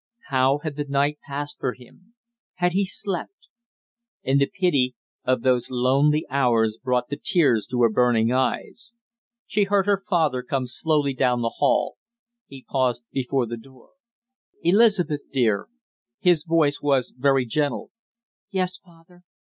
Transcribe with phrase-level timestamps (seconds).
[0.29, 2.15] How had the night passed for him
[2.55, 3.49] had he slept?
[4.23, 8.93] And the pity of those lonely hours brought the tears to her burning eyes.
[9.45, 11.97] She heard her father come slowly down the hall;
[12.47, 13.91] he paused before her door.
[14.63, 15.67] "Elizabeth dear!"
[16.19, 17.91] his voice was very gentle.
[18.49, 19.21] "Yes, father?"